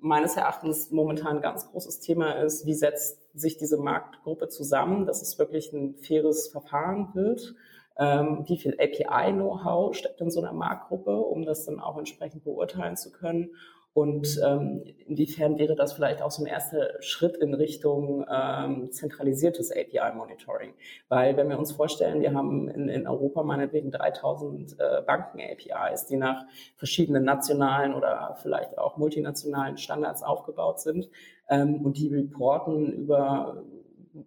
[0.00, 5.22] meines Erachtens momentan ein ganz großes Thema ist, wie setzt sich diese Marktgruppe zusammen, dass
[5.22, 7.54] es wirklich ein faires Verfahren wird
[7.98, 12.96] ähm, wie viel API-Know-how steckt in so einer Marktgruppe, um das dann auch entsprechend beurteilen
[12.96, 13.50] zu können.
[13.94, 19.70] Und ähm, inwiefern wäre das vielleicht auch so ein erster Schritt in Richtung ähm, zentralisiertes
[19.70, 20.72] API-Monitoring?
[21.10, 26.16] Weil wenn wir uns vorstellen, wir haben in, in Europa meinetwegen 3000 äh, Banken-APIs, die
[26.16, 31.10] nach verschiedenen nationalen oder vielleicht auch multinationalen Standards aufgebaut sind
[31.50, 33.62] ähm, und die reporten über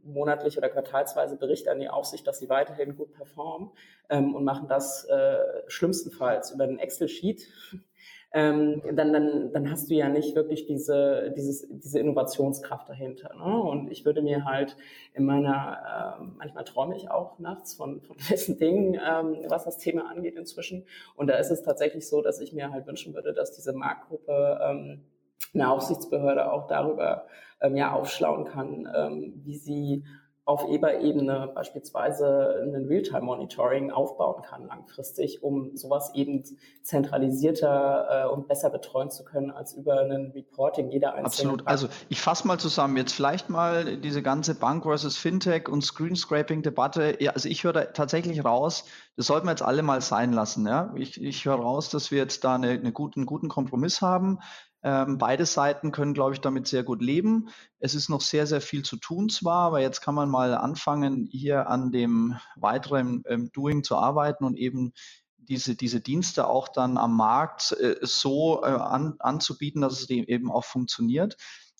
[0.03, 3.71] monatlich oder quartalsweise Berichte an die Aufsicht, dass sie weiterhin gut performen
[4.09, 7.47] ähm, und machen das äh, schlimmstenfalls über einen Excel-Sheet.
[8.33, 13.33] Ähm, dann, dann, dann hast du ja nicht wirklich diese, dieses, diese Innovationskraft dahinter.
[13.33, 13.61] Ne?
[13.61, 14.75] Und ich würde mir halt
[15.13, 19.77] in meiner, äh, manchmal träume ich auch nachts von, von diesen Dingen, ähm, was das
[19.77, 20.85] Thema angeht inzwischen.
[21.15, 24.59] Und da ist es tatsächlich so, dass ich mir halt wünschen würde, dass diese Marktgruppe
[24.61, 25.05] ähm,
[25.53, 27.27] eine Aufsichtsbehörde auch darüber
[27.61, 30.03] ähm, ja aufschlauen kann, ähm, wie sie
[30.45, 36.43] auf EBA-Ebene beispielsweise ein Realtime-Monitoring aufbauen kann langfristig, um sowas eben
[36.83, 41.25] zentralisierter äh, und besser betreuen zu können als über ein Reporting jeder einzelnen.
[41.25, 41.57] Absolut.
[41.65, 41.69] Bank.
[41.69, 42.95] Also ich fasse mal zusammen.
[42.95, 47.17] Jetzt vielleicht mal diese ganze Bank versus Fintech und Screenscraping-Debatte.
[47.23, 48.85] Ja, also ich höre da tatsächlich raus,
[49.15, 50.67] das sollten wir jetzt alle mal sein lassen.
[50.67, 50.93] Ja?
[50.95, 54.39] Ich, ich höre raus, dass wir jetzt da eine, eine guten, einen guten Kompromiss haben.
[54.83, 57.49] Ähm, beide Seiten können, glaube ich, damit sehr gut leben.
[57.79, 61.27] Es ist noch sehr, sehr viel zu tun zwar, aber jetzt kann man mal anfangen,
[61.31, 64.93] hier an dem weiteren ähm, Doing zu arbeiten und eben
[65.37, 70.51] diese, diese Dienste auch dann am Markt äh, so äh, an, anzubieten, dass es eben
[70.51, 71.37] auch funktioniert.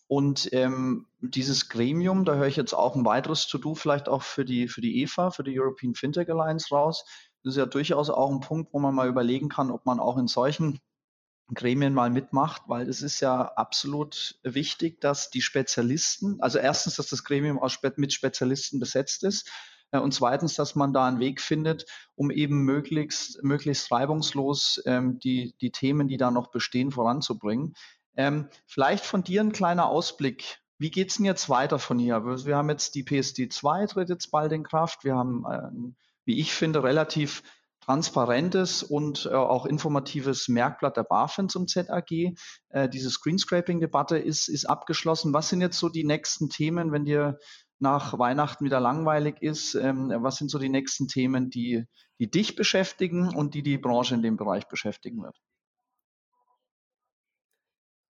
[0.08, 4.46] Und ähm, dieses Gremium, da höre ich jetzt auch ein weiteres To-Do vielleicht auch für
[4.46, 7.06] die, für die EFA, für die European Fintech Alliance raus.
[7.44, 10.18] Das ist ja durchaus auch ein Punkt, wo man mal überlegen kann, ob man auch
[10.18, 10.80] in solchen
[11.54, 17.08] Gremien mal mitmacht, weil es ist ja absolut wichtig, dass die Spezialisten, also erstens, dass
[17.08, 19.52] das Gremium auch mit Spezialisten besetzt ist
[19.91, 25.20] äh, und zweitens, dass man da einen Weg findet, um eben möglichst, möglichst reibungslos ähm,
[25.20, 27.76] die, die Themen, die da noch bestehen, voranzubringen.
[28.17, 30.60] Ähm, vielleicht von dir ein kleiner Ausblick.
[30.78, 32.25] Wie geht's denn jetzt weiter von hier?
[32.45, 35.04] Wir haben jetzt die PSD 2 tritt jetzt bald in Kraft.
[35.04, 37.43] Wir haben, ein, wie ich finde, relativ
[37.86, 42.12] transparentes und äh, auch informatives Merkblatt der BaFin zum ZAG.
[42.69, 45.34] Äh, diese Screenscraping-Debatte ist, ist abgeschlossen.
[45.34, 47.38] Was sind jetzt so die nächsten Themen, wenn dir
[47.80, 49.75] nach Weihnachten wieder langweilig ist?
[49.75, 51.86] Ähm, was sind so die nächsten Themen, die,
[52.19, 55.38] die dich beschäftigen und die die Branche in dem Bereich beschäftigen wird?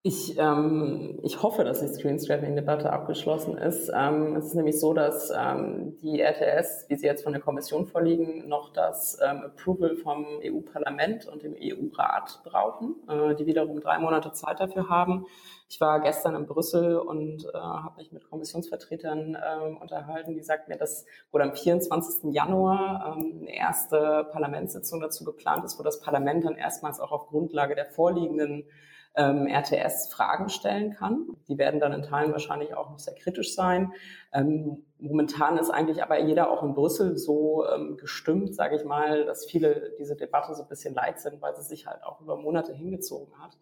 [0.08, 3.92] Ich, ähm, ich hoffe, dass die Screen-Scrapping-Debatte abgeschlossen ist.
[3.92, 7.88] Ähm, es ist nämlich so, dass ähm, die RTS, wie sie jetzt von der Kommission
[7.88, 13.98] vorliegen, noch das ähm, Approval vom EU-Parlament und dem EU-Rat brauchen, äh, die wiederum drei
[13.98, 15.26] Monate Zeit dafür haben.
[15.70, 20.72] Ich war gestern in Brüssel und äh, habe mich mit Kommissionsvertretern äh, unterhalten, die sagten
[20.72, 22.32] mir, dass wohl am 24.
[22.32, 27.26] Januar ähm, eine erste Parlamentssitzung dazu geplant ist, wo das Parlament dann erstmals auch auf
[27.26, 28.66] Grundlage der vorliegenden
[29.16, 31.28] ähm, RTS Fragen stellen kann.
[31.48, 33.94] Die werden dann in Teilen wahrscheinlich auch noch sehr kritisch sein.
[34.34, 39.26] Ähm, momentan ist eigentlich aber jeder auch in Brüssel so ähm, gestimmt, sage ich mal,
[39.26, 42.38] dass viele diese Debatte so ein bisschen leid sind, weil sie sich halt auch über
[42.38, 43.58] Monate hingezogen hat.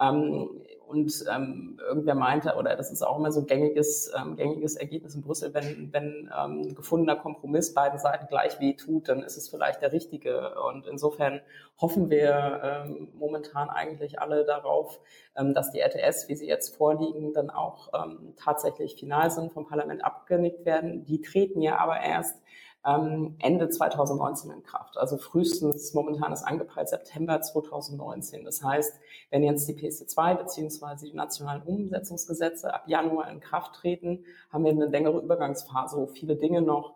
[0.00, 4.76] Ähm, und ähm, irgendwer meinte, oder das ist auch immer so ein gängiges, ähm, gängiges
[4.76, 9.36] Ergebnis in Brüssel, wenn, wenn ähm, gefundener Kompromiss beiden Seiten gleich weh tut, dann ist
[9.36, 10.54] es vielleicht der richtige.
[10.60, 11.40] Und insofern
[11.80, 15.00] hoffen wir ähm, momentan eigentlich alle darauf,
[15.36, 19.66] ähm, dass die RTS, wie sie jetzt vorliegen, dann auch ähm, tatsächlich final sind, vom
[19.66, 21.04] Parlament abgenickt werden.
[21.04, 22.40] Die treten ja aber erst
[22.86, 24.96] ähm, Ende 2019 in Kraft.
[24.96, 28.44] Also frühestens momentan ist angepeilt September 2019.
[28.44, 28.94] Das heißt,
[29.30, 34.70] wenn jetzt die PSD2 beziehungsweise die nationalen Umsetzungsgesetze ab Januar in Kraft treten, haben wir
[34.70, 36.94] eine längere Übergangsphase, wo viele Dinge noch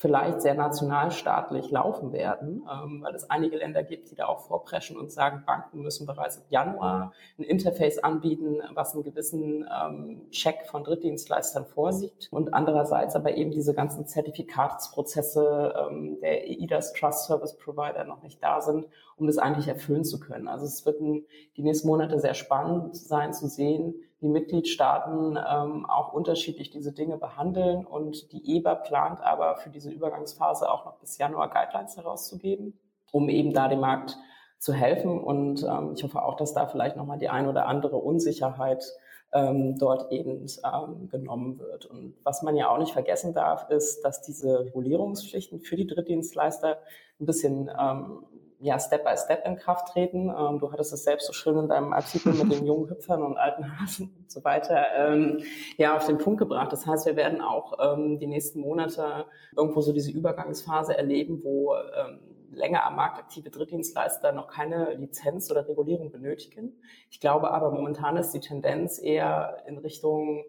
[0.00, 4.96] vielleicht sehr nationalstaatlich laufen werden, ähm, weil es einige Länder gibt, die da auch vorpreschen
[4.96, 10.66] und sagen, Banken müssen bereits im Januar ein Interface anbieten, was einen gewissen ähm, Check
[10.66, 12.28] von Drittdienstleistern vorsieht.
[12.30, 18.40] Und andererseits aber eben diese ganzen Zertifikatsprozesse ähm, der EIDAS Trust Service Provider noch nicht
[18.40, 20.46] da sind, um das eigentlich erfüllen zu können.
[20.46, 26.12] Also es wird die nächsten Monate sehr spannend sein zu sehen, die Mitgliedstaaten ähm, auch
[26.12, 27.84] unterschiedlich diese Dinge behandeln.
[27.86, 32.78] Und die EBA plant aber für diese Übergangsphase auch noch bis Januar Guidelines herauszugeben,
[33.12, 34.18] um eben da dem Markt
[34.58, 35.20] zu helfen.
[35.20, 38.84] Und ähm, ich hoffe auch, dass da vielleicht nochmal die ein oder andere Unsicherheit
[39.32, 41.86] ähm, dort eben ähm, genommen wird.
[41.86, 46.78] Und was man ja auch nicht vergessen darf, ist, dass diese Regulierungspflichten für die Drittdienstleister
[47.20, 48.24] ein bisschen ähm,
[48.60, 50.28] ja, Step by Step in Kraft treten.
[50.28, 53.36] Ähm, du hattest es selbst so schön in deinem Artikel mit den jungen Hüpfern und
[53.36, 55.42] alten Hasen und so weiter ähm,
[55.76, 56.72] ja auf den Punkt gebracht.
[56.72, 61.74] Das heißt, wir werden auch ähm, die nächsten Monate irgendwo so diese Übergangsphase erleben, wo
[61.74, 66.80] ähm, länger am Markt aktive Drittdienstleister noch keine Lizenz oder Regulierung benötigen.
[67.10, 70.44] Ich glaube aber momentan ist die Tendenz eher in Richtung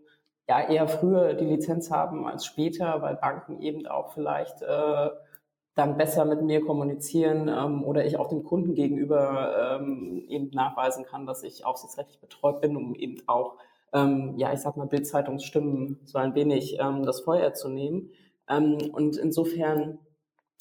[0.47, 5.09] ja eher früher die Lizenz haben als später, weil Banken eben auch vielleicht äh,
[5.79, 11.05] dann besser mit mir kommunizieren ähm, oder ich auch dem Kunden gegenüber ähm, eben nachweisen
[11.05, 13.55] kann, dass ich aufsichtsrechtlich betreut bin, um eben auch,
[13.93, 18.11] ähm, ja, ich sag mal, Bildzeitungsstimmen so ein wenig ähm, das Feuer zu nehmen.
[18.49, 19.99] Ähm, und insofern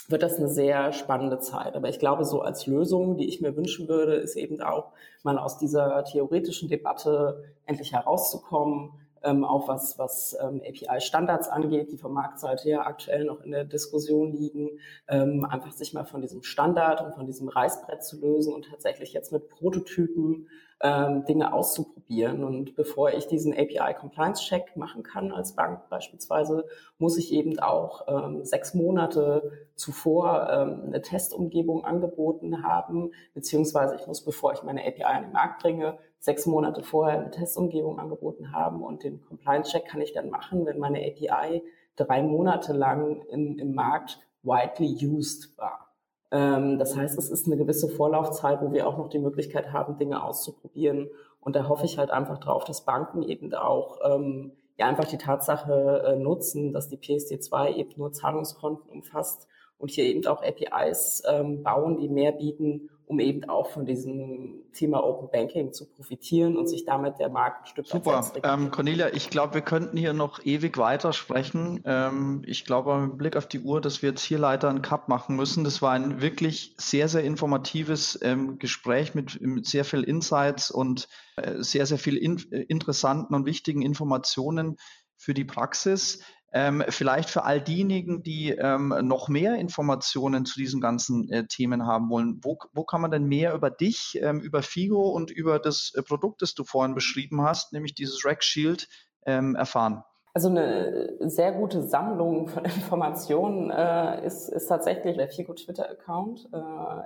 [0.09, 1.75] wird das eine sehr spannende Zeit.
[1.75, 4.93] Aber ich glaube, so als Lösung, die ich mir wünschen würde, ist eben auch
[5.25, 11.99] mal aus dieser theoretischen Debatte endlich herauszukommen, ähm, auch was, was ähm, API-Standards angeht, die
[11.99, 14.79] vom Marktseite her aktuell noch in der Diskussion liegen,
[15.09, 19.13] ähm, einfach sich mal von diesem Standard und von diesem Reißbrett zu lösen und tatsächlich
[19.13, 20.49] jetzt mit Prototypen
[20.81, 22.45] ähm, Dinge auszuprobieren.
[22.45, 26.65] Und bevor ich diesen API-Compliance-Check machen kann als Bank beispielsweise,
[26.99, 34.07] muss ich eben auch ähm, sechs Monate zuvor ähm, eine Testumgebung angeboten haben, beziehungsweise ich
[34.07, 38.53] muss, bevor ich meine API an den Markt bringe, sechs Monate vorher eine Testumgebung angeboten
[38.53, 41.63] haben und den Compliance-Check kann ich dann machen, wenn meine API
[41.97, 45.88] drei Monate lang im, im Markt widely used war.
[46.31, 49.97] Ähm, das heißt, es ist eine gewisse Vorlaufzeit, wo wir auch noch die Möglichkeit haben,
[49.99, 51.09] Dinge auszuprobieren.
[51.41, 55.19] Und da hoffe ich halt einfach drauf, dass Banken eben auch ähm, ja einfach die
[55.19, 61.23] Tatsache äh, nutzen, dass die PSD2 eben nur Zahlungskonten umfasst und hier eben auch APIs
[61.29, 66.59] ähm, bauen, die mehr bieten, um eben auch von diesem Thema Open Banking zu profitieren
[66.59, 68.23] und sich damit der Markt ein Stück Super.
[68.43, 71.83] Ähm, Cornelia, ich glaube, wir könnten hier noch ewig weiter sprechen.
[71.87, 75.09] Ähm, ich glaube, mit Blick auf die Uhr, dass wir jetzt hier leider einen Cut
[75.09, 75.65] machen müssen.
[75.65, 81.09] Das war ein wirklich sehr, sehr informatives ähm, Gespräch mit, mit, sehr viel Insights und
[81.37, 84.77] äh, sehr, sehr viel in, äh, interessanten und wichtigen Informationen
[85.17, 86.21] für die Praxis.
[86.53, 91.87] Ähm, vielleicht für all diejenigen, die ähm, noch mehr Informationen zu diesen ganzen äh, Themen
[91.87, 95.59] haben wollen, wo, wo kann man denn mehr über dich, ähm, über Figo und über
[95.59, 98.89] das äh, Produkt, das du vorhin beschrieben hast, nämlich dieses Rack Shield,
[99.27, 100.05] ähm, erfahren?
[100.35, 106.49] Also eine sehr gute Sammlung von Informationen äh, ist, ist tatsächlich der Figo Twitter-Account,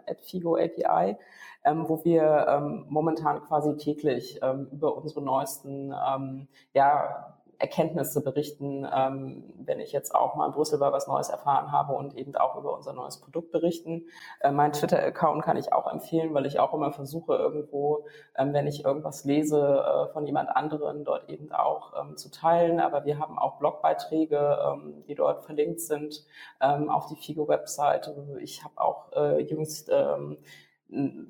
[0.07, 1.17] äh, Figo API,
[1.65, 8.87] ähm, wo wir ähm, momentan quasi täglich ähm, über unsere neuesten ähm, ja, Erkenntnisse berichten,
[8.93, 12.35] ähm, wenn ich jetzt auch mal in Brüssel war, was Neues erfahren habe und eben
[12.35, 14.07] auch über unser neues Produkt berichten.
[14.41, 18.05] Äh, mein Twitter-Account kann ich auch empfehlen, weil ich auch immer versuche, irgendwo,
[18.37, 22.81] ähm, wenn ich irgendwas lese äh, von jemand anderen, dort eben auch ähm, zu teilen.
[22.81, 26.27] Aber wir haben auch Blogbeiträge, ähm, die dort verlinkt sind
[26.61, 28.39] ähm, auf die FIGO-Webseite.
[28.41, 30.39] Ich habe auch äh, jüngst ähm,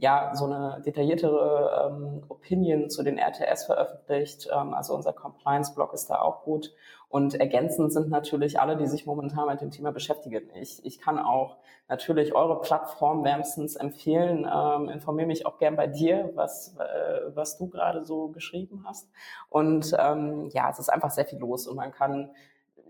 [0.01, 4.49] ja, so eine detailliertere ähm, Opinion zu den RTS veröffentlicht.
[4.53, 6.73] Ähm, also unser Compliance-Blog ist da auch gut.
[7.09, 10.49] Und ergänzend sind natürlich alle, die sich momentan mit dem Thema beschäftigen.
[10.55, 14.49] Ich, ich kann auch natürlich eure Plattform wärmstens empfehlen.
[14.51, 19.11] Ähm, informiere mich auch gern bei dir, was, äh, was du gerade so geschrieben hast.
[19.51, 22.31] Und ähm, ja, es ist einfach sehr viel los und man kann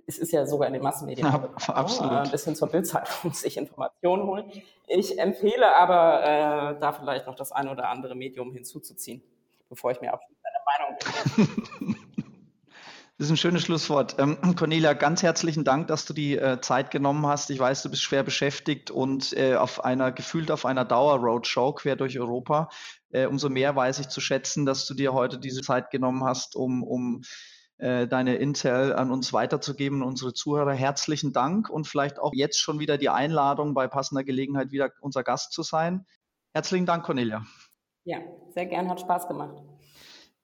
[0.07, 2.12] es ist ja sogar in den Massenmedien ja, absolut.
[2.12, 4.50] ein bisschen zur Bildzeitung sich Informationen holen.
[4.86, 9.22] Ich empfehle aber, äh, da vielleicht noch das eine oder andere Medium hinzuzuziehen,
[9.68, 11.98] bevor ich mir abschließend eine Meinung gebe.
[13.18, 14.16] Das ist ein schönes Schlusswort.
[14.18, 17.50] Ähm, Cornelia, ganz herzlichen Dank, dass du die äh, Zeit genommen hast.
[17.50, 21.94] Ich weiß, du bist schwer beschäftigt und äh, auf einer, gefühlt auf einer Dauer-Roadshow quer
[21.94, 22.68] durch Europa.
[23.11, 26.57] Äh, umso mehr weiß ich zu schätzen, dass du dir heute diese Zeit genommen hast,
[26.57, 27.22] um, um
[27.83, 30.72] äh, deine Intel an uns weiterzugeben, unsere Zuhörer.
[30.72, 35.24] Herzlichen Dank und vielleicht auch jetzt schon wieder die Einladung, bei passender Gelegenheit wieder unser
[35.24, 36.07] Gast zu sein.
[36.55, 37.45] Herzlichen Dank, Cornelia.
[38.05, 38.18] Ja,
[38.55, 39.57] sehr gern, hat Spaß gemacht.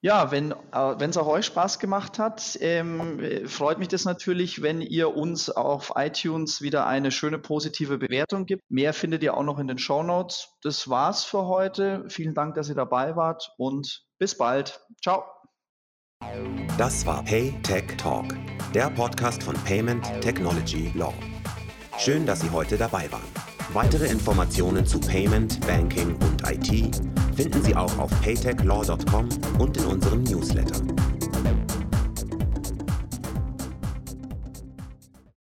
[0.01, 4.81] Ja, wenn äh, es auch euch Spaß gemacht hat, ähm, freut mich das natürlich, wenn
[4.81, 8.69] ihr uns auf iTunes wieder eine schöne positive Bewertung gibt.
[8.69, 10.57] Mehr findet ihr auch noch in den Show Notes.
[10.63, 12.05] Das war's für heute.
[12.09, 14.85] Vielen Dank, dass ihr dabei wart und bis bald.
[15.03, 15.38] Ciao.
[16.79, 18.27] Das war PayTech Talk,
[18.73, 21.13] der Podcast von Payment Technology Law.
[21.99, 23.27] Schön, dass Sie heute dabei waren.
[23.73, 26.95] Weitere Informationen zu Payment, Banking und IT
[27.35, 30.81] finden Sie auch auf paytechlaw.com und in unserem Newsletter.